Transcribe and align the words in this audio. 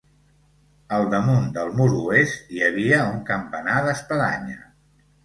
Al 0.95 1.03
damunt 1.11 1.43
del 1.57 1.69
mur 1.79 1.87
oest 1.97 2.49
hi 2.55 2.63
havia 2.71 3.03
un 3.11 3.21
campanar 3.29 3.77
d'espadanya. 3.89 4.57